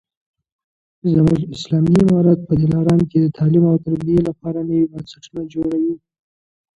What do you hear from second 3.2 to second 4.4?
د تعلیم او تربیې